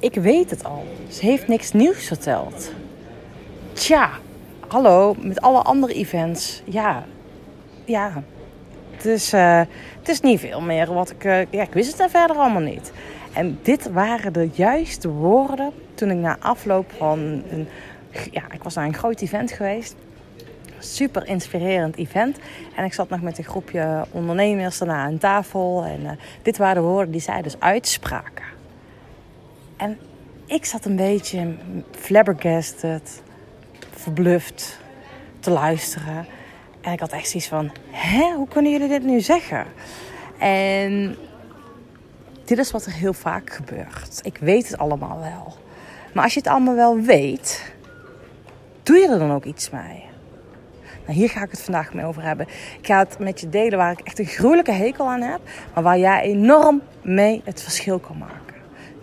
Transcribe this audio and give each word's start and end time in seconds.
ik 0.00 0.14
weet 0.14 0.50
het 0.50 0.64
al. 0.64 0.86
Ze 1.08 1.26
heeft 1.26 1.48
niks 1.48 1.72
nieuws 1.72 2.06
verteld. 2.06 2.72
Tja, 3.72 4.10
hallo, 4.68 5.14
met 5.18 5.40
alle 5.40 5.62
andere 5.62 5.94
events. 5.94 6.62
Ja, 6.64 7.04
ja. 7.84 8.22
Het 8.90 9.04
is, 9.04 9.34
uh, 9.34 9.62
het 9.98 10.08
is 10.08 10.20
niet 10.20 10.40
veel 10.40 10.60
meer 10.60 10.92
wat 10.94 11.10
ik... 11.10 11.24
Uh, 11.24 11.40
ja, 11.50 11.62
ik 11.62 11.72
wist 11.72 11.90
het 11.90 12.00
er 12.00 12.10
verder 12.10 12.36
allemaal 12.36 12.62
niet. 12.62 12.92
En 13.32 13.58
dit 13.62 13.90
waren 13.92 14.32
de 14.32 14.48
juiste 14.52 15.08
woorden 15.08 15.72
toen 15.94 16.10
ik 16.10 16.16
na 16.16 16.36
afloop 16.40 16.92
van 16.96 17.18
een... 17.50 17.68
Ja, 18.30 18.42
ik 18.52 18.62
was 18.62 18.74
naar 18.74 18.84
een 18.84 18.94
groot 18.94 19.20
event 19.20 19.52
geweest. 19.52 19.94
Super 20.78 21.26
inspirerend 21.26 21.96
event. 21.96 22.38
En 22.76 22.84
ik 22.84 22.92
zat 22.92 23.08
nog 23.08 23.20
met 23.20 23.38
een 23.38 23.44
groepje 23.44 24.04
ondernemers 24.10 24.78
daarna 24.78 25.04
aan 25.04 25.18
tafel. 25.18 25.84
En 25.84 26.00
uh, 26.00 26.10
dit 26.42 26.56
waren 26.56 26.82
de 26.82 26.88
woorden 26.88 27.10
die 27.10 27.20
zij 27.20 27.42
dus 27.42 27.60
uitspraken. 27.60 28.57
En 29.78 29.98
ik 30.46 30.64
zat 30.64 30.84
een 30.84 30.96
beetje 30.96 31.54
flabbergasted, 31.90 33.22
verbluft 33.90 34.78
te 35.40 35.50
luisteren. 35.50 36.26
En 36.80 36.92
ik 36.92 37.00
had 37.00 37.12
echt 37.12 37.28
zoiets 37.28 37.48
van: 37.48 37.72
hè, 37.90 38.32
hoe 38.34 38.48
kunnen 38.48 38.72
jullie 38.72 38.88
dit 38.88 39.02
nu 39.02 39.20
zeggen? 39.20 39.66
En 40.38 41.16
dit 42.44 42.58
is 42.58 42.70
wat 42.70 42.84
er 42.84 42.92
heel 42.92 43.12
vaak 43.12 43.50
gebeurt. 43.52 44.20
Ik 44.22 44.36
weet 44.38 44.68
het 44.68 44.78
allemaal 44.78 45.18
wel. 45.18 45.56
Maar 46.14 46.24
als 46.24 46.34
je 46.34 46.40
het 46.40 46.48
allemaal 46.48 46.74
wel 46.74 47.00
weet, 47.00 47.72
doe 48.82 48.96
je 48.96 49.08
er 49.08 49.18
dan 49.18 49.32
ook 49.32 49.44
iets 49.44 49.70
mee? 49.70 50.04
Nou, 51.06 51.20
hier 51.20 51.28
ga 51.28 51.42
ik 51.42 51.50
het 51.50 51.62
vandaag 51.62 51.94
mee 51.94 52.04
over 52.04 52.22
hebben. 52.22 52.46
Ik 52.78 52.86
ga 52.86 52.98
het 52.98 53.18
met 53.18 53.40
je 53.40 53.48
delen 53.48 53.78
waar 53.78 53.92
ik 53.92 54.00
echt 54.00 54.18
een 54.18 54.26
gruwelijke 54.26 54.72
hekel 54.72 55.08
aan 55.08 55.20
heb, 55.20 55.40
maar 55.74 55.82
waar 55.82 55.98
jij 55.98 56.20
enorm 56.20 56.82
mee 57.02 57.42
het 57.44 57.62
verschil 57.62 57.98
kan 57.98 58.18
maken. 58.18 58.47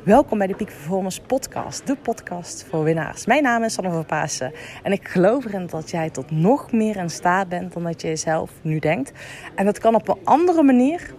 Welkom 0.06 0.38
bij 0.38 0.48
de 0.48 0.56
Peak 0.56 0.68
Performance 0.68 1.22
Podcast, 1.22 1.88
de 1.88 1.96
podcast 1.96 2.66
voor 2.70 2.84
winnaars. 2.84 3.26
Mijn 3.26 3.44
naam 3.44 3.64
is 3.64 3.74
Sanne 3.74 3.92
van 3.92 4.06
Pasen 4.06 4.54
en 4.84 4.92
ik 4.92 5.08
geloof 5.08 5.46
erin 5.46 5.68
dat 5.68 5.90
jij 5.90 6.10
tot 6.10 6.32
nog 6.32 6.72
meer 6.72 6.96
in 6.96 7.10
staat 7.10 7.50
bent 7.50 7.74
dan 7.74 7.84
dat 7.84 8.02
je 8.02 8.16
zelf 8.16 8.52
nu 8.62 8.80
denkt. 8.80 9.12
En 9.56 9.66
dat 9.66 9.80
kan 9.80 9.96
op 9.96 10.08
een 10.08 10.18
andere 10.24 10.64
manier 10.64 11.14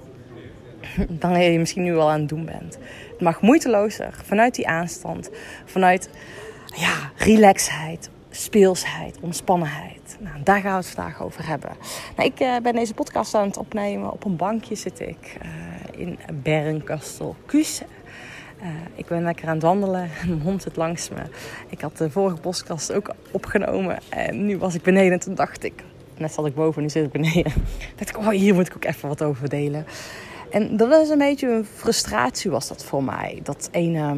dan 1.08 1.40
je 1.40 1.58
misschien 1.58 1.82
nu 1.82 1.96
al 1.96 2.10
aan 2.10 2.20
het 2.20 2.28
doen 2.28 2.44
bent. 2.44 2.78
Het 3.10 3.20
mag 3.20 3.40
moeitelozer, 3.40 4.20
vanuit 4.24 4.54
die 4.54 4.68
aanstand, 4.68 5.30
vanuit 5.64 6.10
ja, 6.64 7.10
relaxheid, 7.16 8.10
speelsheid, 8.30 9.18
ontspannenheid. 9.20 10.16
Nou, 10.20 10.42
daar 10.42 10.60
gaan 10.60 10.78
we 10.78 10.86
het 10.86 10.94
vandaag 10.94 11.22
over 11.22 11.46
hebben. 11.46 11.70
Nou, 12.16 12.28
ik 12.28 12.40
uh, 12.40 12.56
ben 12.62 12.74
deze 12.74 12.94
podcast 12.94 13.34
aan 13.34 13.46
het 13.46 13.56
opnemen. 13.56 14.12
Op 14.12 14.24
een 14.24 14.36
bankje 14.36 14.74
zit 14.74 15.00
ik 15.00 15.38
uh, 15.42 16.00
in 16.00 16.18
Bernkastel 16.42 17.36
Kuus. 17.46 17.82
Uh, 18.62 18.66
ik 18.94 19.06
ben 19.06 19.22
lekker 19.22 19.48
aan 19.48 19.54
het 19.54 19.62
wandelen. 19.62 20.10
Mijn 20.26 20.40
hond 20.40 20.62
zit 20.62 20.76
langs 20.76 21.08
me. 21.08 21.22
Ik 21.68 21.80
had 21.80 21.96
de 21.96 22.10
vorige 22.10 22.36
podcast 22.36 22.92
ook 22.92 23.14
opgenomen. 23.30 23.98
En 24.08 24.46
nu 24.46 24.58
was 24.58 24.74
ik 24.74 24.82
beneden 24.82 25.12
en 25.12 25.20
toen 25.20 25.34
dacht 25.34 25.64
ik... 25.64 25.84
Net 26.16 26.32
zat 26.32 26.46
ik 26.46 26.54
boven, 26.54 26.82
nu 26.82 26.88
zit 26.88 27.04
ik 27.04 27.12
beneden. 27.12 27.52
dacht 27.96 28.08
ik, 28.08 28.18
oh, 28.18 28.28
hier 28.28 28.54
moet 28.54 28.66
ik 28.66 28.76
ook 28.76 28.84
even 28.84 29.08
wat 29.08 29.22
over 29.22 29.48
delen. 29.48 29.86
En 30.50 30.76
dat 30.76 30.88
was 30.88 31.08
een 31.08 31.18
beetje 31.18 31.48
een 31.48 31.64
frustratie 31.64 32.50
was 32.50 32.68
dat 32.68 32.84
voor 32.84 33.04
mij. 33.04 33.40
Dat 33.42 33.68
ene 33.72 34.16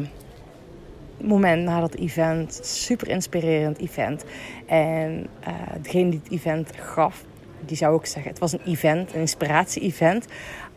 moment 1.21 1.63
na 1.63 1.79
dat 1.79 1.95
event. 1.95 2.59
Super 2.63 3.07
inspirerend 3.07 3.77
event. 3.77 4.23
En 4.65 5.27
uh, 5.47 5.53
degene 5.81 6.09
die 6.09 6.19
het 6.23 6.31
event 6.31 6.71
gaf, 6.75 7.23
die 7.65 7.77
zou 7.77 7.93
ook 7.93 8.05
zeggen... 8.05 8.31
Het 8.31 8.39
was 8.39 8.51
een 8.51 8.65
event, 8.65 9.13
een 9.13 9.19
inspiratie-event 9.19 10.25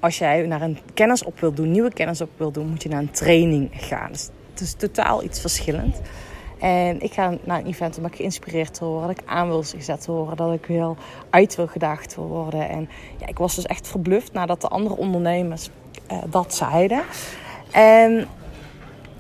als 0.03 0.19
jij 0.19 0.47
naar 0.47 0.63
een 0.63 0.79
kennis 0.95 1.25
op 1.25 1.41
wil 1.41 1.53
doen, 1.53 1.71
nieuwe 1.71 1.93
kennis 1.93 2.21
op 2.21 2.31
wil 2.37 2.51
doen, 2.51 2.69
moet 2.69 2.83
je 2.83 2.89
naar 2.89 3.01
een 3.01 3.11
training 3.11 3.71
gaan. 3.73 4.11
Dus 4.11 4.31
het 4.51 4.61
is 4.61 4.73
totaal 4.73 5.23
iets 5.23 5.41
verschillend. 5.41 6.01
En 6.59 7.01
ik 7.01 7.13
ga 7.13 7.35
naar 7.45 7.59
een 7.59 7.67
event 7.67 7.97
omdat 7.97 8.17
geïnspireerd 8.17 8.79
wil 8.79 8.89
worden, 8.89 9.09
dat 9.09 9.19
ik 9.19 9.29
aan 9.29 9.49
wil 9.49 9.63
gezet 9.63 10.07
worden, 10.07 10.37
dat 10.37 10.53
ik 10.53 10.67
wil 10.67 10.97
uit 11.31 11.55
wil 11.57 11.67
gedaagd 11.67 12.15
worden. 12.15 12.69
En 12.69 12.89
ja, 13.19 13.27
ik 13.27 13.39
was 13.39 13.55
dus 13.55 13.67
echt 13.67 13.89
verbluft 13.89 14.33
nadat 14.33 14.61
de 14.61 14.69
andere 14.69 14.97
ondernemers 14.97 15.71
uh, 16.13 16.19
dat 16.31 16.55
zeiden. 16.55 17.03
En 17.71 18.27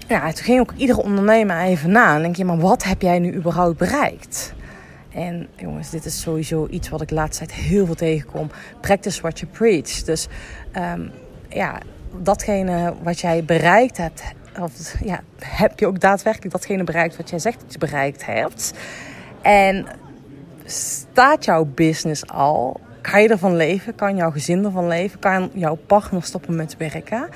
ja, 0.08 0.32
toen 0.32 0.44
ging 0.44 0.60
ook 0.60 0.72
iedere 0.76 1.02
ondernemer 1.02 1.60
even 1.60 1.90
na. 1.90 2.14
En 2.14 2.22
denk 2.22 2.36
je, 2.36 2.44
maar 2.44 2.58
wat 2.58 2.84
heb 2.84 3.02
jij 3.02 3.18
nu 3.18 3.34
überhaupt 3.34 3.78
bereikt? 3.78 4.54
En 5.14 5.48
jongens, 5.56 5.90
dit 5.90 6.04
is 6.04 6.20
sowieso 6.20 6.66
iets 6.70 6.88
wat 6.88 7.00
ik 7.00 7.08
de 7.08 7.14
laatste 7.14 7.46
tijd 7.46 7.58
heel 7.58 7.86
veel 7.86 7.94
tegenkom. 7.94 8.50
Practice 8.80 9.20
what 9.20 9.38
you 9.38 9.52
preach. 9.52 10.02
Dus 10.02 10.28
um, 10.76 11.10
ja, 11.48 11.78
datgene 12.22 12.94
wat 13.02 13.20
jij 13.20 13.44
bereikt 13.44 13.96
hebt, 13.96 14.22
of 14.60 14.94
ja, 15.04 15.20
heb 15.38 15.78
je 15.78 15.86
ook 15.86 16.00
daadwerkelijk 16.00 16.52
datgene 16.52 16.84
bereikt 16.84 17.16
wat 17.16 17.30
jij 17.30 17.38
zegt 17.38 17.60
dat 17.60 17.72
je 17.72 17.78
bereikt 17.78 18.26
hebt? 18.26 18.72
En 19.42 19.86
staat 20.64 21.44
jouw 21.44 21.64
business 21.64 22.26
al? 22.26 22.80
Kan 23.00 23.22
je 23.22 23.28
ervan 23.28 23.56
leven? 23.56 23.94
Kan 23.94 24.16
jouw 24.16 24.30
gezin 24.30 24.64
ervan 24.64 24.86
leven? 24.86 25.18
Kan 25.18 25.50
jouw 25.54 25.74
partner 25.86 26.22
stoppen 26.22 26.56
met 26.56 26.76
werken? 26.76 27.28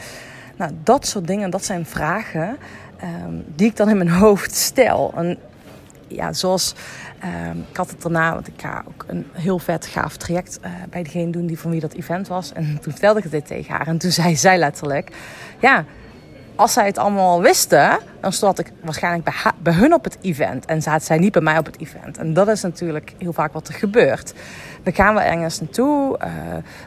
Nou, 0.57 0.71
dat 0.83 1.07
soort 1.07 1.27
dingen, 1.27 1.51
dat 1.51 1.65
zijn 1.65 1.87
vragen 1.87 2.57
um, 3.03 3.45
die 3.55 3.69
ik 3.69 3.77
dan 3.77 3.89
in 3.89 3.97
mijn 3.97 4.11
hoofd 4.25 4.55
stel. 4.55 5.13
En 5.17 5.39
ja, 6.09 6.33
zoals 6.33 6.75
um, 7.50 7.65
ik 7.71 7.77
had 7.77 7.91
het 7.91 8.03
daarna, 8.03 8.34
want 8.34 8.47
ik 8.47 8.55
ga 8.56 8.84
ook 8.89 9.05
een 9.06 9.27
heel 9.33 9.59
vet 9.59 9.87
gaaf 9.87 10.17
traject 10.17 10.59
uh, 10.65 10.71
bij 10.91 11.03
degene 11.03 11.31
doen 11.31 11.47
die 11.47 11.59
van 11.59 11.71
wie 11.71 11.81
dat 11.81 11.93
event 11.93 12.28
was. 12.28 12.53
En 12.53 12.78
toen 12.81 12.93
vertelde 12.93 13.21
ik 13.21 13.31
dit 13.31 13.47
tegen 13.47 13.75
haar. 13.75 13.87
En 13.87 13.99
toen 13.99 14.11
zei 14.11 14.37
zij 14.37 14.59
letterlijk: 14.59 15.11
Ja, 15.61 15.84
als 16.56 16.72
zij 16.72 16.87
het 16.87 16.99
allemaal 16.99 17.31
al 17.31 17.43
wisten, 17.43 17.99
dan 18.21 18.33
stond 18.33 18.59
ik 18.59 18.72
waarschijnlijk 18.83 19.25
bij, 19.25 19.53
bij 19.59 19.72
hun 19.72 19.95
op 19.95 20.05
het 20.05 20.19
event. 20.21 20.65
En 20.65 20.83
zaten 20.83 21.06
zij 21.06 21.19
niet 21.19 21.33
bij 21.33 21.43
mij 21.43 21.59
op 21.59 21.66
het 21.66 21.78
event. 21.78 22.19
En 22.19 22.34
dat 22.34 22.49
is 22.49 22.62
natuurlijk 22.62 23.15
heel 23.19 23.33
vaak 23.33 23.53
wat 23.53 23.69
er 23.69 23.75
gebeurt. 23.75 24.34
Dan 24.83 24.95
gaan 24.95 25.15
we 25.15 25.21
ergens 25.21 25.61
naartoe. 25.61 26.19
Uh, 26.25 26.28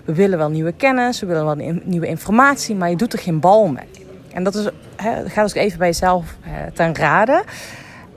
we 0.06 0.14
willen 0.14 0.38
wel 0.38 0.50
nieuwe 0.50 0.72
kennis, 0.72 1.20
we 1.20 1.26
willen 1.26 1.46
wel 1.46 1.80
nieuwe 1.84 2.08
informatie, 2.08 2.76
maar 2.76 2.90
je 2.90 2.96
doet 2.96 3.14
er 3.14 3.20
geen 3.20 3.40
bal 3.40 3.68
mee. 3.68 4.08
En 4.34 4.44
dat 4.44 4.56
is, 4.56 4.70
he, 4.96 5.30
ga 5.30 5.42
dus 5.44 5.54
even 5.54 5.78
bij 5.78 5.88
jezelf 5.88 6.38
uh, 6.46 6.52
ten 6.74 6.96
raden. 6.96 7.44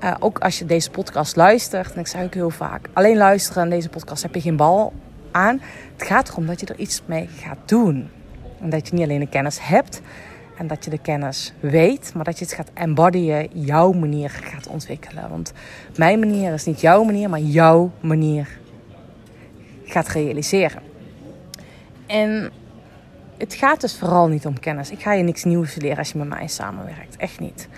Uh, 0.04 0.14
ook 0.18 0.38
als 0.38 0.58
je 0.58 0.64
deze 0.64 0.90
podcast 0.90 1.36
luistert, 1.36 1.92
en 1.92 2.00
ik 2.00 2.06
zeg 2.06 2.22
ook 2.22 2.34
heel 2.34 2.50
vaak: 2.50 2.88
alleen 2.92 3.16
luisteren 3.16 3.62
aan 3.62 3.68
deze 3.68 3.88
podcast 3.88 4.22
heb 4.22 4.34
je 4.34 4.40
geen 4.40 4.56
bal 4.56 4.92
aan. 5.30 5.60
Het 5.96 6.06
gaat 6.06 6.28
erom 6.28 6.46
dat 6.46 6.60
je 6.60 6.66
er 6.66 6.78
iets 6.78 7.02
mee 7.06 7.28
gaat 7.40 7.68
doen. 7.68 8.10
En 8.60 8.70
dat 8.70 8.88
je 8.88 8.94
niet 8.94 9.02
alleen 9.02 9.20
de 9.20 9.28
kennis 9.28 9.58
hebt 9.60 10.00
en 10.58 10.66
dat 10.66 10.84
je 10.84 10.90
de 10.90 10.98
kennis 10.98 11.52
weet, 11.60 12.12
maar 12.14 12.24
dat 12.24 12.38
je 12.38 12.44
het 12.44 12.54
gaat 12.54 12.70
embodyen, 12.74 13.48
jouw 13.52 13.92
manier 13.92 14.30
gaat 14.30 14.66
ontwikkelen. 14.66 15.30
Want 15.30 15.52
mijn 15.96 16.18
manier 16.18 16.52
is 16.52 16.64
niet 16.64 16.80
jouw 16.80 17.02
manier, 17.02 17.30
maar 17.30 17.40
jouw 17.40 17.90
manier 18.00 18.48
gaat 19.84 20.08
realiseren. 20.08 20.82
En 22.06 22.50
het 23.38 23.54
gaat 23.54 23.80
dus 23.80 23.96
vooral 23.98 24.28
niet 24.28 24.46
om 24.46 24.60
kennis. 24.60 24.90
Ik 24.90 25.02
ga 25.02 25.12
je 25.12 25.22
niks 25.22 25.44
nieuws 25.44 25.74
leren 25.74 25.98
als 25.98 26.12
je 26.12 26.18
met 26.18 26.28
mij 26.28 26.46
samenwerkt. 26.46 27.16
Echt 27.16 27.40
niet. 27.40 27.68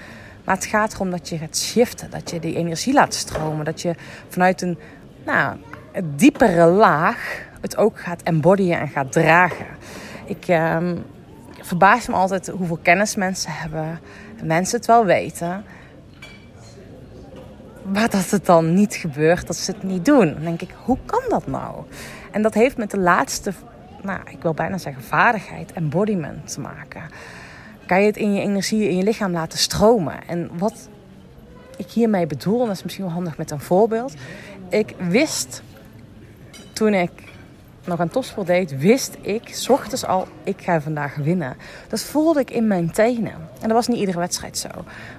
Maar 0.45 0.55
het 0.55 0.65
gaat 0.65 0.95
erom 0.95 1.11
dat 1.11 1.29
je 1.29 1.39
gaat 1.39 1.57
shiften. 1.57 2.11
Dat 2.11 2.31
je 2.31 2.41
die 2.41 2.57
energie 2.57 2.93
laat 2.93 3.15
stromen. 3.15 3.65
Dat 3.65 3.83
je 3.83 3.95
vanuit 4.29 4.63
een 4.63 4.79
nou, 5.25 5.57
diepere 6.05 6.67
laag 6.67 7.43
het 7.61 7.77
ook 7.77 8.01
gaat 8.01 8.23
embodyen 8.23 8.81
en 8.81 8.89
gaat 8.89 9.13
dragen. 9.13 9.67
Ik 10.25 10.49
um, 10.49 11.05
verbaas 11.61 12.07
me 12.07 12.15
altijd 12.15 12.47
hoeveel 12.47 12.79
kennis 12.83 13.15
mensen 13.15 13.53
hebben. 13.53 14.01
Mensen 14.43 14.77
het 14.77 14.87
wel 14.87 15.05
weten. 15.05 15.65
Maar 17.93 18.11
dat 18.11 18.31
het 18.31 18.47
dan 18.47 18.75
niet 18.75 18.95
gebeurt, 18.95 19.47
dat 19.47 19.57
ze 19.57 19.71
het 19.71 19.83
niet 19.83 20.05
doen. 20.05 20.33
Dan 20.33 20.43
denk 20.43 20.63
ik, 20.63 20.75
hoe 20.85 20.99
kan 21.07 21.23
dat 21.29 21.47
nou? 21.47 21.85
En 22.31 22.43
dat 22.43 22.55
heeft 22.55 22.77
met 22.77 22.91
de 22.91 22.99
laatste, 22.99 23.53
nou, 24.03 24.21
ik 24.31 24.43
wil 24.43 24.55
bijna 24.55 24.79
zeggen 24.79 25.03
vaardigheid, 25.03 25.73
embodiment 25.73 26.53
te 26.53 26.61
maken 26.61 27.03
kan 27.87 28.01
je 28.01 28.07
het 28.07 28.17
in 28.17 28.35
je 28.35 28.41
energie, 28.41 28.89
in 28.89 28.97
je 28.97 29.03
lichaam 29.03 29.33
laten 29.33 29.59
stromen. 29.59 30.27
En 30.27 30.51
wat 30.59 30.89
ik 31.77 31.91
hiermee 31.91 32.27
bedoel, 32.27 32.61
en 32.61 32.67
dat 32.67 32.77
is 32.77 32.83
misschien 32.83 33.05
wel 33.05 33.15
handig 33.15 33.37
met 33.37 33.51
een 33.51 33.61
voorbeeld. 33.61 34.15
Ik 34.69 34.95
wist 34.99 35.63
toen 36.73 36.95
ik 36.95 37.11
nog 37.85 37.99
een 37.99 38.09
topsport 38.09 38.47
deed, 38.47 38.79
wist 38.79 39.17
ik, 39.21 39.49
s 39.49 39.69
ochtends 39.69 40.07
al, 40.07 40.29
ik 40.43 40.61
ga 40.61 40.81
vandaag 40.81 41.15
winnen. 41.15 41.57
Dat 41.89 42.01
voelde 42.01 42.41
ik 42.41 42.51
in 42.51 42.67
mijn 42.67 42.91
tenen. 42.91 43.33
En 43.33 43.69
dat 43.69 43.73
was 43.73 43.89
niet 43.89 43.99
iedere 43.99 44.19
wedstrijd 44.19 44.59
zo. 44.59 44.69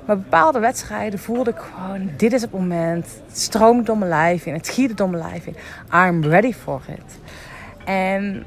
Maar 0.05 0.17
bepaalde 0.17 0.59
wedstrijden 0.59 1.19
voelde 1.19 1.49
ik 1.49 1.57
gewoon, 1.57 2.09
dit 2.17 2.33
is 2.33 2.41
het 2.41 2.51
moment. 2.51 3.05
Het 3.27 3.39
stroomt 3.39 3.85
door 3.85 3.97
mijn 3.97 4.09
lijf 4.09 4.45
in, 4.45 4.53
het 4.53 4.69
giet 4.69 4.97
door 4.97 5.09
mijn 5.09 5.23
lijf 5.23 5.45
in. 5.45 5.55
I'm 6.07 6.23
ready 6.23 6.53
for 6.53 6.81
it. 6.87 7.19
En 7.85 8.45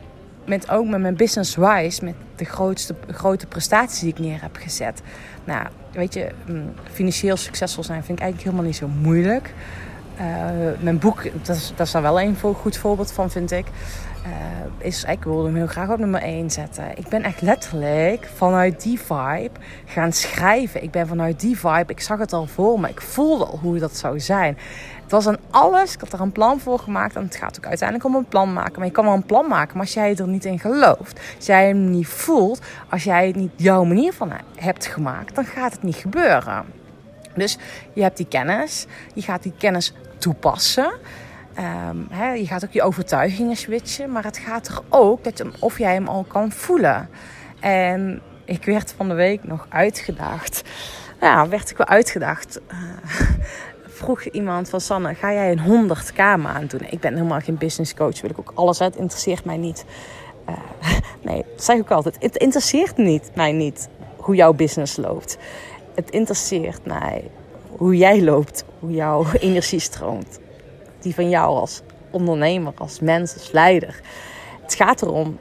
met 0.49 0.71
ook 0.71 0.87
met 0.87 1.01
mijn 1.01 1.17
business 1.17 1.57
wise, 1.57 2.05
met 2.05 2.15
de 2.37 2.45
grootste, 2.45 2.95
grote 3.11 3.47
prestaties 3.47 4.01
die 4.01 4.09
ik 4.09 4.19
neer 4.19 4.43
heb 4.43 4.57
gezet. 4.57 5.03
Nou, 5.45 5.67
weet 5.93 6.15
je, 6.15 6.29
mm, 6.47 6.73
financieel 6.93 7.37
succesvol 7.37 7.85
zijn 7.85 8.05
vind 8.05 8.19
ik 8.19 8.25
eigenlijk 8.25 8.51
helemaal 8.51 8.71
niet 8.71 8.81
zo 8.81 8.89
moeilijk. 8.89 9.55
Mijn 10.81 10.99
boek, 10.99 11.23
dat 11.47 11.57
is, 11.57 11.73
dat 11.77 11.87
is 11.87 11.93
wel 11.93 12.21
een 12.21 12.37
goed 12.37 12.77
voorbeeld 12.77 13.13
van, 13.13 13.31
vind 13.31 13.51
ik. 13.51 13.67
is, 14.79 15.05
ik 15.05 15.25
wilde 15.25 15.45
hem 15.45 15.57
heel 15.57 15.67
graag 15.67 15.91
op 15.91 15.99
nummer 15.99 16.23
1 16.23 16.51
zetten. 16.51 16.85
Ik 16.95 17.09
ben 17.09 17.23
echt 17.23 17.41
letterlijk 17.41 18.29
vanuit 18.35 18.83
die 18.83 19.01
vibe 19.01 19.51
gaan 19.85 20.13
schrijven. 20.13 20.83
Ik 20.83 20.91
ben 20.91 21.07
vanuit 21.07 21.41
die 21.41 21.59
vibe, 21.59 21.93
ik 21.93 22.01
zag 22.01 22.19
het 22.19 22.33
al 22.33 22.47
voor 22.47 22.81
me. 22.81 22.89
Ik 22.89 23.01
voelde 23.01 23.45
al 23.45 23.59
hoe 23.63 23.79
dat 23.79 23.97
zou 23.97 24.21
zijn. 24.21 24.59
Het 25.09 25.17
was 25.17 25.27
aan 25.27 25.39
alles. 25.51 25.95
Ik 25.95 26.01
had 26.01 26.13
er 26.13 26.21
een 26.21 26.33
plan 26.33 26.61
voor 26.61 26.79
gemaakt. 26.79 27.17
En 27.17 27.23
het 27.23 27.37
gaat 27.37 27.57
ook 27.57 27.67
uiteindelijk 27.67 28.09
om 28.09 28.15
een 28.15 28.29
plan 28.29 28.53
maken. 28.53 28.75
Maar 28.77 28.87
je 28.87 28.93
kan 28.93 29.05
wel 29.05 29.15
een 29.15 29.27
plan 29.27 29.49
maken. 29.49 29.77
Maar 29.77 29.87
als 29.87 29.95
jij 29.95 30.17
er 30.17 30.29
niet 30.29 30.45
in 30.45 30.59
gelooft. 30.59 31.21
Als 31.37 31.47
jij 31.47 31.67
hem 31.67 31.91
niet 31.91 32.07
voelt. 32.07 32.61
Als 32.89 33.05
jij 33.05 33.27
het 33.27 33.37
niet 33.37 33.53
jouw 33.57 33.85
manier 33.85 34.13
van 34.13 34.33
hebt 34.57 34.87
gemaakt. 34.87 35.35
Dan 35.35 35.45
gaat 35.45 35.73
het 35.73 35.83
niet 35.83 35.97
gebeuren. 35.97 36.65
Dus 37.35 37.59
je 37.93 38.03
hebt 38.03 38.17
die 38.17 38.27
kennis. 38.27 38.87
Je 39.15 39.23
gaat 39.23 39.43
die 39.43 39.55
kennis 39.59 39.95
toepassen. 40.19 40.93
Um, 41.59 42.09
je 42.35 42.47
gaat 42.47 42.65
ook 42.65 42.73
je 42.73 42.83
overtuigingen 42.83 43.57
switchen. 43.57 44.13
Maar 44.13 44.25
het 44.25 44.39
gaat 44.39 44.69
er 44.69 44.81
ook 44.89 45.25
dat 45.25 45.39
je, 45.39 45.51
of 45.59 45.79
jij 45.79 45.93
hem 45.93 46.09
al 46.09 46.25
kan 46.29 46.53
voelen. 46.53 47.09
En 47.61 48.23
ik 48.45 48.65
werd 48.65 48.95
van 48.97 49.09
de 49.09 49.15
week 49.15 49.45
nog 49.45 49.67
uitgedaagd. 49.69 50.63
Ja, 51.21 51.49
werd 51.49 51.71
ik 51.71 51.77
wel 51.77 51.87
uitgedaagd. 51.87 52.61
Uh, 52.73 52.79
vroeg 53.99 54.23
iemand 54.23 54.69
van 54.69 54.81
Sanne, 54.81 55.15
ga 55.15 55.33
jij 55.33 55.53
een 55.53 55.91
100k 55.91 56.41
maand 56.41 56.71
doen? 56.71 56.87
Ik 56.91 57.01
ben 57.01 57.15
helemaal 57.15 57.41
geen 57.41 57.59
business 57.59 57.95
coach, 57.95 58.21
wil 58.21 58.31
ik 58.31 58.39
ook 58.39 58.53
alles 58.55 58.81
uit. 58.81 58.97
Interesseert 58.97 59.45
mij 59.45 59.57
niet. 59.57 59.85
Uh, 60.49 60.55
nee, 61.31 61.45
dat 61.55 61.65
zeg 61.65 61.77
ik 61.77 61.91
altijd. 61.91 62.17
Het 62.21 62.37
interesseert 62.37 62.97
niet, 62.97 63.31
mij 63.35 63.53
niet 63.53 63.89
hoe 64.17 64.35
jouw 64.35 64.53
business 64.53 64.97
loopt. 64.97 65.39
Het 65.95 66.11
interesseert 66.11 66.87
mij 66.87 67.31
hoe 67.79 67.97
jij 67.97 68.23
loopt, 68.23 68.65
hoe 68.79 68.91
jouw 68.91 69.25
energie 69.49 69.81
stroomt. 69.81 70.39
Die 71.01 71.15
van 71.15 71.29
jou 71.29 71.59
als 71.59 71.83
ondernemer, 72.11 72.73
als 72.77 73.01
mens, 73.01 73.35
als 73.35 73.53
leider. 73.53 74.01
Het 74.63 74.75
gaat 74.75 75.03
erom 75.03 75.39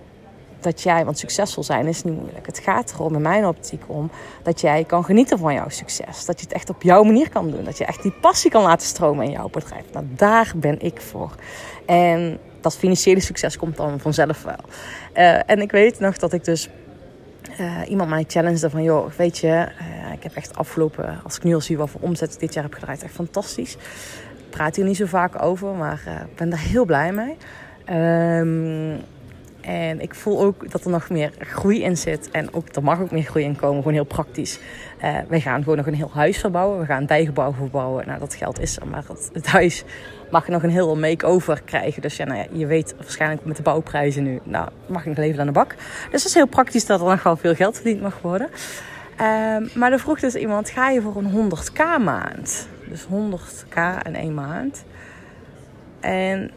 dat 0.60 0.81
jij, 0.81 1.06
want 1.06 1.18
succesvol 1.18 1.63
zijn 1.63 1.88
is 1.88 2.04
niet 2.04 2.19
moeilijk. 2.19 2.45
Het 2.45 2.60
gaat 2.60 2.94
erom, 2.94 3.16
in 3.16 3.22
mijn 3.22 3.45
optiek, 3.45 3.84
om 3.88 4.12
dat 4.44 4.62
jij 4.62 4.84
kan 4.84 5.06
genieten 5.06 5.38
van 5.38 5.54
jouw 5.54 5.69
succes. 5.69 6.25
Dat 6.25 6.39
je 6.39 6.45
het 6.45 6.56
echt 6.56 6.69
op 6.69 6.81
jouw 6.81 7.04
manier 7.04 7.30
kan 7.30 7.51
doen. 7.51 7.63
Dat 7.63 7.78
je 7.78 7.86
echt 7.86 8.01
die 8.01 8.13
passie 8.22 8.51
kan 8.51 8.63
laten 8.63 8.88
stromen 8.88 9.25
in 9.25 9.31
jouw 9.31 9.50
bedrijf. 9.50 9.83
Nou, 9.92 10.06
daar 10.16 10.54
ben 10.56 10.81
ik 10.81 11.01
voor. 11.01 11.36
En 11.86 12.40
dat 12.62 12.78
financiële 12.78 13.19
succes 13.19 13.57
komt 13.57 13.78
dan 13.78 14.00
vanzelf 14.00 14.44
wel. 14.44 14.56
Uh, 15.13 15.50
en 15.50 15.62
ik 15.62 15.72
weet 15.72 16.00
nog 16.00 16.18
dat 16.18 16.33
ik 16.33 16.44
dus 16.44 16.69
uh, 17.59 17.89
iemand 17.89 18.09
mij 18.09 18.23
challengede 18.27 18.69
van, 18.69 18.83
joh, 18.83 19.11
weet 19.11 19.38
je, 19.38 19.47
uh, 19.47 20.13
ik 20.13 20.23
heb 20.23 20.35
echt 20.35 20.57
afgelopen, 20.57 21.19
als 21.23 21.38
ik 21.38 21.44
nu 21.44 21.53
al 21.53 21.61
zie 21.61 21.77
wat 21.77 21.89
voor 21.89 22.01
omzet 22.01 22.33
ik 22.33 22.39
dit 22.39 22.53
jaar 22.53 22.63
heb 22.63 22.73
gedraaid, 22.73 23.03
echt 23.03 23.13
fantastisch. 23.13 23.73
Ik 23.73 24.49
praat 24.49 24.75
hier 24.75 24.85
niet 24.85 24.97
zo 24.97 25.05
vaak 25.05 25.41
over, 25.41 25.73
maar 25.73 26.01
ik 26.29 26.35
ben 26.35 26.49
daar 26.49 26.59
heel 26.59 26.85
blij 26.85 27.11
mee. 27.11 27.38
Um, 28.39 29.01
en 29.68 30.02
ik 30.02 30.16
voel 30.16 30.42
ook 30.42 30.72
dat 30.72 30.84
er 30.84 30.90
nog 30.90 31.10
meer 31.10 31.31
groei 31.40 31.84
in 31.84 31.98
zit. 31.98 32.31
En 32.31 32.54
ook, 32.54 32.75
er 32.75 32.84
mag 32.84 33.02
ook 33.02 33.12
meer 33.12 33.24
groei 33.24 33.46
in 33.46 33.56
komen. 33.56 33.78
Gewoon 33.78 33.94
heel 33.94 34.04
praktisch. 34.04 34.60
Uh, 35.04 35.18
wij 35.28 35.42
gaan 35.42 35.64
gewoon 35.64 35.78
nog 35.78 35.88
een 35.88 35.94
heel 35.94 36.12
huis 36.14 36.38
verbouwen. 36.38 36.80
We 36.80 36.86
gaan 36.86 37.02
een 37.02 37.08
bijgebouw 37.08 37.54
verbouwen. 37.54 38.08
Nou, 38.08 38.19
dat 38.19 38.36
geld 38.36 38.60
is 38.60 38.78
er. 38.78 38.88
Maar 38.88 39.04
het, 39.34 39.48
huis 39.48 39.84
mag 40.31 40.48
nog 40.48 40.64
een 40.64 40.69
heel 40.69 40.96
make-over 40.96 41.62
krijgen. 41.66 42.02
Dus 42.02 42.18
ja, 42.18 42.25
nou 42.25 42.40
ja, 42.40 42.46
je 42.52 42.66
weet 42.66 42.96
waarschijnlijk 42.98 43.46
met 43.46 43.56
de 43.56 43.62
bouwprijzen 43.62 44.24
nu. 44.24 44.40
Nou, 44.44 44.69
mag 44.86 45.02
ik 45.02 45.08
nog 45.08 45.18
leven 45.18 45.40
aan 45.40 45.46
de 45.46 45.52
bak. 45.52 45.75
Dus 46.12 46.22
het 46.24 46.25
is 46.25 46.34
heel 46.34 46.48
praktisch 46.48 46.86
dat 46.86 47.00
er 47.00 47.08
nog 47.08 47.24
wel 47.24 47.38
veel 47.38 47.56
geld 47.56 47.75
verdiend 47.75 48.02
mag 48.02 48.19
worden. 48.22 48.50
Uh, 49.22 49.75
maar 49.75 49.92
er 49.92 50.00
vroeg 50.00 50.19
dus 50.19 50.36
iemand, 50.36 50.69
ga 50.69 50.90
je 50.90 51.02
voor 51.02 51.16
een 51.16 51.52
100k 51.52 52.04
maand? 52.04 52.68
Dus 52.90 53.06
100k 53.06 54.06
in 54.06 54.16
één 54.16 54.34
maand. 54.34 54.84
En 56.00 56.52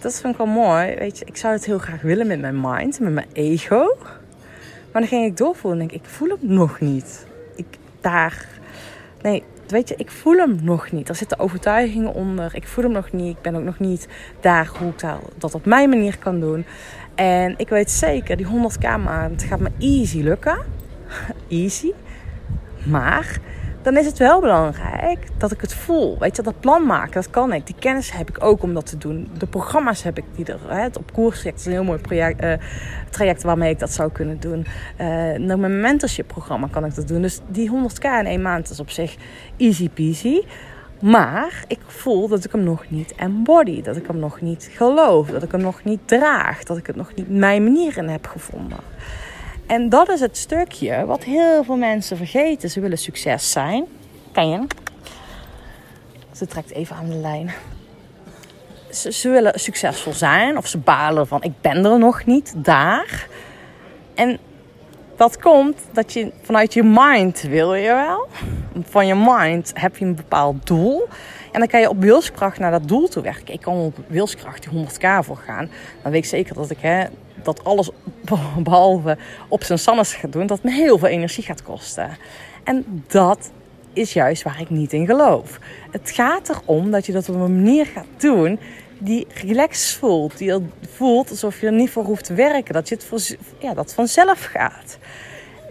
dat 0.00 0.20
vind 0.20 0.32
ik 0.32 0.38
wel 0.38 0.46
mooi. 0.46 0.94
Weet 0.94 1.18
je, 1.18 1.24
ik 1.24 1.36
zou 1.36 1.52
het 1.52 1.64
heel 1.64 1.78
graag 1.78 2.02
willen 2.02 2.26
met 2.26 2.40
mijn 2.40 2.60
mind, 2.60 3.00
met 3.00 3.12
mijn 3.12 3.28
ego. 3.32 3.96
Maar 4.92 5.02
dan 5.02 5.06
ging 5.06 5.26
ik 5.26 5.36
doorvoelen 5.36 5.80
en 5.80 5.86
denk 5.86 6.00
ik, 6.00 6.06
ik 6.06 6.14
voel 6.14 6.28
hem 6.28 6.38
nog 6.40 6.80
niet. 6.80 7.26
Ik 7.56 7.66
daar. 8.00 8.48
Nee, 9.22 9.42
weet 9.66 9.88
je, 9.88 9.94
ik 9.96 10.10
voel 10.10 10.36
hem 10.36 10.58
nog 10.62 10.92
niet. 10.92 11.08
Er 11.08 11.14
zitten 11.14 11.38
overtuigingen 11.38 12.14
onder. 12.14 12.54
Ik 12.54 12.66
voel 12.66 12.84
hem 12.84 12.92
nog 12.92 13.12
niet. 13.12 13.36
Ik 13.36 13.42
ben 13.42 13.56
ook 13.56 13.64
nog 13.64 13.78
niet 13.78 14.08
daar 14.40 14.70
hoe 14.78 14.88
ik 14.88 15.02
dat 15.38 15.54
op 15.54 15.64
mijn 15.64 15.88
manier 15.88 16.18
kan 16.18 16.40
doen. 16.40 16.64
En 17.14 17.54
ik 17.56 17.68
weet 17.68 17.90
zeker, 17.90 18.36
die 18.36 18.46
100k 18.46 19.02
maand 19.04 19.42
gaat 19.42 19.60
me 19.60 19.70
easy 19.78 20.20
lukken. 20.22 20.58
easy. 21.48 21.92
Maar 22.84 23.38
dan 23.82 23.96
is 23.96 24.06
het 24.06 24.18
wel 24.18 24.40
belangrijk 24.40 25.26
dat 25.38 25.52
ik 25.52 25.60
het 25.60 25.74
voel. 25.74 26.18
Weet 26.18 26.36
je, 26.36 26.42
dat 26.42 26.60
plan 26.60 26.86
maken, 26.86 27.12
dat 27.12 27.30
kan 27.30 27.52
ik. 27.52 27.66
Die 27.66 27.74
kennis 27.78 28.12
heb 28.12 28.28
ik 28.28 28.44
ook 28.44 28.62
om 28.62 28.74
dat 28.74 28.86
te 28.86 28.98
doen. 28.98 29.30
De 29.38 29.46
programma's 29.46 30.02
heb 30.02 30.18
ik 30.18 30.24
die 30.34 30.44
er. 30.44 30.58
Hè, 30.66 30.80
het 30.80 30.96
op 30.96 31.12
koers 31.12 31.44
is 31.44 31.66
een 31.66 31.72
heel 31.72 31.84
mooi 31.84 31.98
project, 31.98 32.42
uh, 32.42 32.52
traject 33.10 33.42
waarmee 33.42 33.70
ik 33.70 33.78
dat 33.78 33.92
zou 33.92 34.12
kunnen 34.12 34.40
doen. 34.40 34.66
Uh, 35.00 35.56
mijn 35.56 35.80
mentorship 35.80 36.26
programma 36.26 36.68
kan 36.70 36.84
ik 36.84 36.94
dat 36.94 37.08
doen. 37.08 37.22
Dus 37.22 37.40
die 37.48 37.70
100k 37.70 38.04
in 38.04 38.26
één 38.26 38.42
maand 38.42 38.70
is 38.70 38.80
op 38.80 38.90
zich 38.90 39.16
easy 39.56 39.88
peasy. 39.88 40.40
Maar 41.00 41.64
ik 41.66 41.80
voel 41.86 42.28
dat 42.28 42.44
ik 42.44 42.52
hem 42.52 42.62
nog 42.62 42.84
niet 42.88 43.14
embody. 43.14 43.82
Dat 43.82 43.96
ik 43.96 44.06
hem 44.06 44.18
nog 44.18 44.40
niet 44.40 44.70
geloof. 44.72 45.28
Dat 45.28 45.42
ik 45.42 45.52
hem 45.52 45.60
nog 45.60 45.84
niet 45.84 46.00
draag. 46.04 46.62
Dat 46.62 46.76
ik 46.76 46.86
het 46.86 46.96
nog 46.96 47.14
niet 47.14 47.30
mijn 47.30 47.62
manier 47.62 47.96
in 47.96 48.08
heb 48.08 48.26
gevonden. 48.26 48.78
En 49.70 49.88
dat 49.88 50.08
is 50.08 50.20
het 50.20 50.36
stukje 50.36 51.04
wat 51.06 51.24
heel 51.24 51.64
veel 51.64 51.76
mensen 51.76 52.16
vergeten. 52.16 52.70
Ze 52.70 52.80
willen 52.80 52.98
succes 52.98 53.50
zijn. 53.50 53.86
Kan 54.32 54.48
je? 54.48 54.66
Ze 56.32 56.46
trekt 56.46 56.70
even 56.70 56.96
aan 56.96 57.08
de 57.08 57.14
lijn. 57.14 57.50
Ze, 58.90 59.28
willen 59.28 59.60
succesvol 59.60 60.12
zijn. 60.12 60.56
Of 60.56 60.66
ze 60.66 60.78
balen 60.78 61.26
van 61.26 61.42
ik 61.42 61.52
ben 61.60 61.84
er 61.84 61.98
nog 61.98 62.24
niet 62.26 62.54
daar. 62.56 63.28
En 64.14 64.38
dat 65.16 65.38
komt 65.38 65.78
dat 65.92 66.12
je 66.12 66.32
vanuit 66.42 66.74
je 66.74 66.82
mind 66.82 67.40
wil 67.40 67.74
je 67.74 67.92
wel. 67.92 68.28
Van 68.88 69.06
je 69.06 69.14
mind 69.14 69.72
heb 69.74 69.96
je 69.96 70.04
een 70.04 70.14
bepaald 70.14 70.66
doel. 70.66 71.08
En 71.52 71.58
dan 71.58 71.68
kan 71.68 71.80
je 71.80 71.88
op 71.88 72.00
wilskracht 72.00 72.58
naar 72.58 72.70
dat 72.70 72.88
doel 72.88 73.08
toe 73.08 73.22
werken. 73.22 73.54
Ik 73.54 73.60
kan 73.60 73.74
op 73.74 73.96
wilskracht 74.06 74.70
die 74.70 74.86
100k 74.86 75.24
voor 75.24 75.36
gaan. 75.36 75.70
Dan 76.02 76.12
weet 76.12 76.22
ik 76.22 76.28
zeker 76.28 76.54
dat 76.54 76.70
ik 76.70 76.80
hè, 76.80 77.04
dat 77.44 77.64
alles 77.64 77.90
behalve 78.62 79.18
op 79.48 79.64
zijn 79.64 79.78
sannes 79.78 80.14
gaat 80.14 80.32
doen, 80.32 80.46
dat 80.46 80.62
me 80.62 80.70
heel 80.70 80.98
veel 80.98 81.08
energie 81.08 81.44
gaat 81.44 81.62
kosten. 81.62 82.16
En 82.64 83.04
dat 83.06 83.50
is 83.92 84.12
juist 84.12 84.42
waar 84.42 84.60
ik 84.60 84.70
niet 84.70 84.92
in 84.92 85.06
geloof. 85.06 85.58
Het 85.90 86.10
gaat 86.10 86.48
erom 86.48 86.90
dat 86.90 87.06
je 87.06 87.12
dat 87.12 87.28
op 87.28 87.34
een 87.34 87.62
manier 87.62 87.86
gaat 87.86 88.06
doen 88.16 88.58
die 88.98 89.26
relaxed 89.34 89.98
voelt. 89.98 90.38
Die 90.38 90.54
voelt 90.94 91.30
alsof 91.30 91.60
je 91.60 91.66
er 91.66 91.72
niet 91.72 91.90
voor 91.90 92.04
hoeft 92.04 92.24
te 92.24 92.34
werken. 92.34 92.74
Dat 92.74 92.88
je 92.88 92.94
het 92.94 93.04
voor, 93.04 93.20
ja, 93.58 93.74
dat 93.74 93.94
vanzelf 93.94 94.44
gaat. 94.44 94.98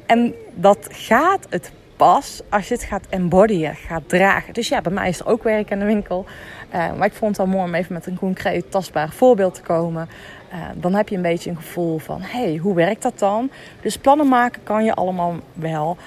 En 0.05 0.33
dat 0.55 0.87
gaat 0.91 1.45
het 1.49 1.71
pas 1.99 2.41
als 2.49 2.67
je 2.67 2.73
het 2.73 2.83
gaat 2.83 3.05
embodyen, 3.09 3.75
gaat 3.75 4.09
dragen. 4.09 4.53
Dus 4.53 4.67
ja, 4.67 4.81
bij 4.81 4.91
mij 4.91 5.09
is 5.09 5.19
er 5.19 5.27
ook 5.27 5.43
werk 5.43 5.69
in 5.69 5.79
de 5.79 5.85
winkel. 5.85 6.25
Uh, 6.73 6.93
maar 6.93 7.07
ik 7.07 7.13
vond 7.13 7.37
het 7.37 7.45
wel 7.45 7.55
mooi 7.55 7.67
om 7.67 7.75
even 7.75 7.93
met 7.93 8.05
een 8.05 8.17
concreet, 8.17 8.71
tastbaar 8.71 9.09
voorbeeld 9.09 9.53
te 9.53 9.61
komen. 9.61 10.09
Uh, 10.53 10.55
dan 10.75 10.93
heb 10.93 11.09
je 11.09 11.15
een 11.15 11.21
beetje 11.21 11.49
een 11.49 11.55
gevoel 11.55 11.97
van, 11.97 12.21
hey, 12.21 12.55
hoe 12.55 12.75
werkt 12.75 13.01
dat 13.01 13.19
dan? 13.19 13.51
Dus 13.81 13.97
plannen 13.97 14.27
maken 14.27 14.63
kan 14.63 14.85
je 14.85 14.93
allemaal 14.93 15.35
wel. 15.53 15.97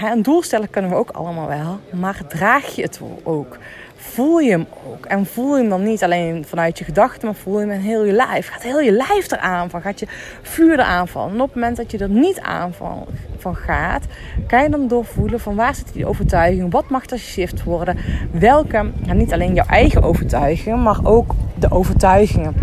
Uh, 0.00 0.10
een 0.10 0.22
doel 0.22 0.42
stellen 0.42 0.70
kunnen 0.70 0.90
we 0.90 0.96
ook 0.96 1.10
allemaal 1.10 1.48
wel. 1.48 1.78
Maar 2.00 2.20
draag 2.28 2.74
je 2.74 2.82
het 2.82 3.00
ook? 3.22 3.58
Voel 3.96 4.38
je 4.38 4.50
hem 4.50 4.66
ook. 4.86 5.06
En 5.06 5.26
voel 5.26 5.54
je 5.54 5.60
hem 5.60 5.68
dan 5.68 5.82
niet 5.82 6.04
alleen 6.04 6.44
vanuit 6.44 6.78
je 6.78 6.84
gedachten, 6.84 7.26
maar 7.26 7.34
voel 7.34 7.60
je 7.60 7.66
hem 7.66 7.74
in 7.74 7.80
heel 7.80 8.04
je 8.04 8.12
lijf. 8.12 8.48
Gaat 8.48 8.62
heel 8.62 8.80
je 8.80 8.92
lijf 8.92 9.30
eraan 9.30 9.70
van, 9.70 9.80
gaat 9.80 10.00
je 10.00 10.06
vuur 10.42 10.72
eraan 10.72 11.08
van. 11.08 11.28
En 11.28 11.40
op 11.40 11.46
het 11.46 11.54
moment 11.54 11.76
dat 11.76 11.90
je 11.90 11.98
er 11.98 12.08
niet 12.08 12.40
aan 12.40 12.72
van, 12.72 13.06
gaat, 13.54 14.04
kan 14.46 14.62
je 14.62 14.68
dan 14.68 14.88
doorvoelen 14.88 15.40
van 15.40 15.54
waar 15.54 15.74
zit 15.74 15.92
die 15.92 16.06
overtuiging, 16.06 16.72
wat 16.72 16.88
mag 16.88 17.06
er 17.06 17.18
shift 17.18 17.64
worden, 17.64 17.98
welke, 18.32 18.90
niet 19.14 19.32
alleen 19.32 19.54
jouw 19.54 19.66
eigen 19.66 20.02
overtuigingen, 20.02 20.82
maar 20.82 20.98
ook 21.02 21.34
de 21.54 21.70
overtuigingen 21.70 22.54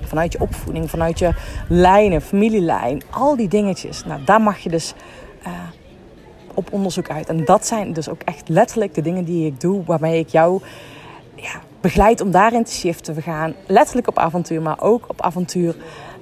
vanuit 0.00 0.32
je 0.32 0.40
opvoeding, 0.40 0.90
vanuit 0.90 1.18
je 1.18 1.30
lijnen, 1.68 2.20
familielijn, 2.20 3.02
al 3.10 3.36
die 3.36 3.48
dingetjes. 3.48 4.04
Nou, 4.04 4.20
daar 4.24 4.40
mag 4.40 4.58
je 4.58 4.68
dus 4.68 4.94
uh, 5.46 5.52
op 6.54 6.72
onderzoek 6.72 7.10
uit. 7.10 7.28
En 7.28 7.44
dat 7.44 7.66
zijn 7.66 7.92
dus 7.92 8.08
ook 8.08 8.22
echt 8.24 8.48
letterlijk 8.48 8.94
de 8.94 9.02
dingen 9.02 9.24
die 9.24 9.46
ik 9.46 9.60
doe, 9.60 9.84
waarmee 9.84 10.18
ik 10.18 10.28
jou 10.28 10.62
ja, 11.34 11.60
begeleid 11.80 12.20
om 12.20 12.30
daarin 12.30 12.64
te 12.64 12.72
shiften. 12.72 13.14
We 13.14 13.22
gaan 13.22 13.54
letterlijk 13.66 14.08
op 14.08 14.18
avontuur, 14.18 14.62
maar 14.62 14.80
ook 14.80 15.04
op 15.08 15.22
avontuur 15.22 15.76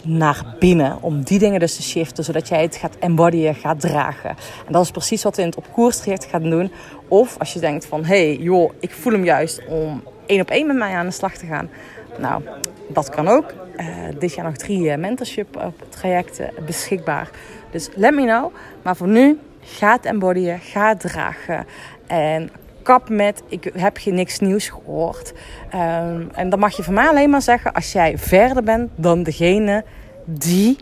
naar 0.04 0.54
binnen. 0.58 0.98
Om 1.00 1.22
die 1.22 1.38
dingen 1.38 1.60
dus 1.60 1.76
te 1.76 1.82
shiften, 1.82 2.24
zodat 2.24 2.48
jij 2.48 2.62
het 2.62 2.76
gaat 2.76 2.96
embodyen, 2.98 3.54
gaat 3.54 3.80
dragen. 3.80 4.30
En 4.66 4.72
dat 4.72 4.82
is 4.82 4.90
precies 4.90 5.22
wat 5.22 5.36
we 5.36 5.42
in 5.42 5.48
het 5.48 5.56
op 5.56 5.72
koers 5.72 5.96
traject 5.96 6.24
gaan 6.24 6.50
doen. 6.50 6.72
Of 7.08 7.38
als 7.38 7.52
je 7.52 7.60
denkt 7.60 7.86
van, 7.86 8.04
hey, 8.04 8.36
joh, 8.36 8.72
ik 8.80 8.90
voel 8.90 9.12
hem 9.12 9.24
juist 9.24 9.66
om 9.68 10.02
één 10.26 10.40
op 10.40 10.50
één 10.50 10.66
met 10.66 10.76
mij 10.76 10.94
aan 10.94 11.06
de 11.06 11.12
slag 11.12 11.36
te 11.36 11.46
gaan. 11.46 11.70
Nou, 12.18 12.42
dat 12.88 13.08
kan 13.08 13.28
ook. 13.28 13.52
Uh, 13.76 13.86
dit 14.18 14.34
jaar 14.34 14.44
nog 14.44 14.56
drie 14.56 14.84
uh, 14.84 14.96
mentorship 14.96 15.72
trajecten 15.88 16.50
beschikbaar. 16.66 17.30
Dus 17.70 17.88
let 17.94 18.14
me 18.14 18.22
know. 18.22 18.52
Maar 18.82 18.96
voor 18.96 19.08
nu, 19.08 19.38
ga 19.62 19.92
het 19.92 20.04
embodyen, 20.04 20.60
ga 20.60 20.88
het 20.88 21.00
dragen. 21.00 21.66
En 22.06 22.50
kap 22.82 23.08
met, 23.08 23.42
ik 23.48 23.70
heb 23.76 23.98
je 23.98 24.12
niks 24.12 24.38
nieuws 24.38 24.68
gehoord. 24.68 25.32
Ehm, 25.70 26.22
en 26.34 26.48
dan 26.48 26.58
mag 26.58 26.76
je 26.76 26.82
van 26.82 26.94
mij 26.94 27.08
alleen 27.08 27.30
maar 27.30 27.42
zeggen 27.42 27.72
als 27.72 27.92
jij 27.92 28.18
verder 28.18 28.62
bent 28.62 28.90
dan 28.94 29.22
degene 29.22 29.84
die, 30.24 30.78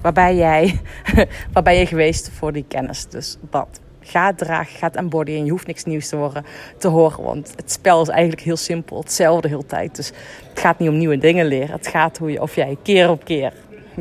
waarbij 0.00 0.34
jij, 0.36 0.80
waarbij 1.52 1.78
je 1.78 1.86
geweest 1.86 2.30
voor 2.30 2.52
die 2.52 2.64
kennis. 2.68 3.06
Dus 3.08 3.36
dat. 3.50 3.80
Ga 4.02 4.34
dragen, 4.34 4.78
ga 4.78 4.92
embodyen 4.92 5.38
en 5.38 5.44
je 5.44 5.50
hoeft 5.50 5.66
niks 5.66 5.84
nieuws 5.84 6.08
te 6.08 6.16
horen, 6.16 6.44
te 6.78 6.88
horen. 6.88 7.24
Want 7.24 7.52
het 7.56 7.72
spel 7.72 8.02
is 8.02 8.08
eigenlijk 8.08 8.40
heel 8.40 8.56
simpel, 8.56 8.98
hetzelfde 9.00 9.42
de 9.42 9.48
hele 9.48 9.66
tijd. 9.66 9.96
Dus 9.96 10.12
het 10.48 10.60
gaat 10.60 10.78
niet 10.78 10.88
om 10.88 10.98
nieuwe 10.98 11.18
dingen 11.18 11.46
leren. 11.46 11.76
Het 11.76 11.86
gaat 11.86 12.18
hoe 12.18 12.30
je, 12.30 12.42
of 12.42 12.54
jij 12.54 12.76
keer 12.82 13.10
op 13.10 13.24
keer 13.24 13.52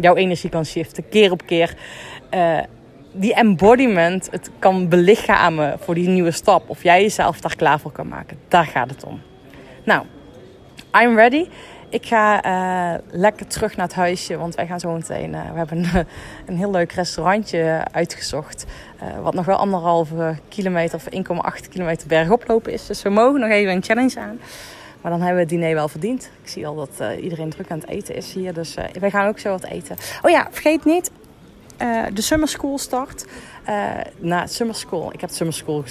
jouw 0.01 0.15
energie 0.15 0.49
kan 0.49 0.65
shiften, 0.65 1.09
keer 1.09 1.31
op 1.31 1.45
keer. 1.45 1.75
Uh, 2.33 2.59
die 3.11 3.33
embodiment 3.33 4.27
het 4.31 4.49
kan 4.59 4.87
belichamen 4.87 5.79
voor 5.79 5.95
die 5.95 6.07
nieuwe 6.07 6.31
stap. 6.31 6.69
Of 6.69 6.83
jij 6.83 7.01
jezelf 7.01 7.41
daar 7.41 7.55
klaar 7.55 7.79
voor 7.79 7.91
kan 7.91 8.07
maken. 8.07 8.37
Daar 8.47 8.65
gaat 8.65 8.89
het 8.89 9.03
om. 9.03 9.21
Nou, 9.83 10.05
I'm 11.01 11.15
ready. 11.15 11.47
Ik 11.89 12.05
ga 12.05 12.45
uh, 12.45 12.99
lekker 13.11 13.47
terug 13.47 13.75
naar 13.75 13.85
het 13.85 13.95
huisje, 13.95 14.37
want 14.37 14.55
wij 14.55 14.67
gaan 14.67 14.79
zo 14.79 14.91
meteen. 14.91 15.33
Uh, 15.33 15.51
we 15.51 15.57
hebben 15.57 15.77
een, 15.77 16.05
een, 16.47 16.57
heel 16.57 16.71
leuk 16.71 16.91
restaurantje 16.91 17.83
uitgezocht. 17.91 18.65
Uh, 19.03 19.19
wat 19.21 19.33
nog 19.33 19.45
wel 19.45 19.55
anderhalve 19.57 20.35
kilometer 20.49 20.95
of 20.95 21.05
1,8 21.61 21.69
kilometer 21.69 22.07
bergop 22.07 22.47
lopen 22.47 22.73
is. 22.73 22.85
Dus 22.85 23.01
we 23.01 23.09
mogen 23.09 23.39
nog 23.39 23.49
even 23.49 23.73
een 23.73 23.83
challenge 23.83 24.19
aan. 24.19 24.39
Maar 25.01 25.11
dan 25.11 25.19
hebben 25.19 25.35
we 25.35 25.41
het 25.41 25.49
diner 25.49 25.73
wel 25.73 25.87
verdiend. 25.87 26.29
Ik 26.43 26.49
zie 26.49 26.67
al 26.67 26.75
dat 26.75 27.03
iedereen 27.21 27.49
druk 27.49 27.71
aan 27.71 27.79
het 27.79 27.89
eten 27.89 28.15
is 28.15 28.33
hier. 28.33 28.53
Dus 28.53 28.75
wij 28.99 29.09
gaan 29.09 29.27
ook 29.27 29.39
zo 29.39 29.49
wat 29.49 29.63
eten. 29.63 29.95
Oh 30.21 30.31
ja, 30.31 30.47
vergeet 30.51 30.85
niet, 30.85 31.11
uh, 31.81 32.03
de 32.13 32.21
summer 32.21 32.47
school 32.47 32.77
start. 32.77 33.25
Uh, 33.69 33.89
nou, 34.17 34.47
summer 34.47 34.75
school, 34.75 35.13
ik 35.13 35.21
heb 35.21 35.29
summer 35.29 35.55
school 35.55 35.83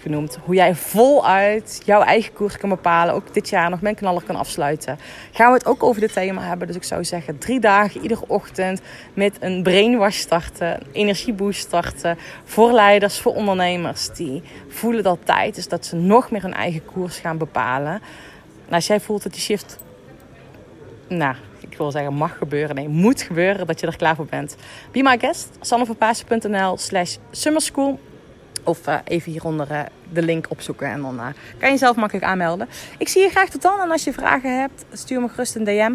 genoemd. 0.00 0.38
Hoe 0.44 0.54
jij 0.54 0.74
voluit 0.74 1.80
jouw 1.84 2.00
eigen 2.00 2.32
koers 2.32 2.56
kan 2.56 2.68
bepalen. 2.68 3.14
Ook 3.14 3.34
dit 3.34 3.48
jaar 3.48 3.70
nog 3.70 3.80
mijn 3.80 3.94
knaller 3.94 4.22
kan 4.22 4.36
afsluiten. 4.36 4.98
Gaan 5.32 5.50
we 5.50 5.58
het 5.58 5.66
ook 5.66 5.82
over 5.82 6.00
dit 6.00 6.12
thema 6.12 6.42
hebben. 6.42 6.66
Dus 6.66 6.76
ik 6.76 6.84
zou 6.84 7.04
zeggen 7.04 7.38
drie 7.38 7.60
dagen 7.60 8.00
iedere 8.02 8.24
ochtend 8.26 8.80
met 9.14 9.36
een 9.40 9.62
brainwash 9.62 10.18
starten. 10.18 10.80
Energieboost 10.92 11.60
starten. 11.60 12.18
Voor 12.44 12.72
leiders, 12.72 13.20
voor 13.20 13.34
ondernemers. 13.34 14.08
Die 14.08 14.42
voelen 14.68 15.02
dat 15.02 15.18
tijd 15.24 15.56
is 15.56 15.68
dat 15.68 15.86
ze 15.86 15.96
nog 15.96 16.30
meer 16.30 16.42
hun 16.42 16.54
eigen 16.54 16.84
koers 16.84 17.18
gaan 17.18 17.38
bepalen. 17.38 18.02
Als 18.70 18.86
jij 18.86 19.00
voelt 19.00 19.22
dat 19.22 19.32
die 19.32 19.42
shift... 19.42 19.78
Nou, 21.08 21.34
ik 21.60 21.76
wil 21.76 21.90
zeggen 21.90 22.14
mag 22.14 22.38
gebeuren. 22.38 22.74
Nee, 22.74 22.88
moet 22.88 23.22
gebeuren 23.22 23.66
dat 23.66 23.80
je 23.80 23.86
er 23.86 23.96
klaar 23.96 24.16
voor 24.16 24.26
bent. 24.26 24.56
Be 24.92 25.02
my 25.02 25.18
guest. 25.18 25.48
sanneverpaasen.nl 25.60 26.76
slash 26.76 27.16
summerschool. 27.30 28.00
Of 28.64 28.88
uh, 28.88 28.98
even 29.04 29.32
hieronder 29.32 29.70
uh, 29.70 29.80
de 30.12 30.22
link 30.22 30.46
opzoeken 30.48 30.88
en 30.88 31.02
dan 31.02 31.14
uh, 31.14 31.26
kan 31.58 31.68
je 31.68 31.70
jezelf 31.70 31.96
makkelijk 31.96 32.26
aanmelden. 32.26 32.68
Ik 32.98 33.08
zie 33.08 33.22
je 33.22 33.28
graag 33.28 33.48
tot 33.48 33.62
dan. 33.62 33.80
En 33.80 33.90
als 33.90 34.04
je 34.04 34.12
vragen 34.12 34.60
hebt, 34.60 34.84
stuur 34.92 35.20
me 35.20 35.28
gerust 35.28 35.54
een 35.54 35.64
DM 35.64 35.94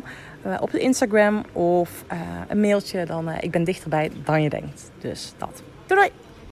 op 0.60 0.74
Instagram 0.74 1.44
of 1.52 2.04
een 2.48 2.60
mailtje. 2.60 3.06
Dan 3.06 3.30
ik 3.30 3.52
ben 3.52 3.64
dichterbij 3.64 4.12
dan 4.24 4.42
je 4.42 4.50
denkt. 4.50 4.92
Dus 5.00 5.34
dat. 5.38 5.64
Doei 5.88 6.00
doei! 6.00 6.21